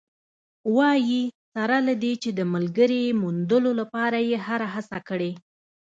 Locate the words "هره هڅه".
4.45-4.99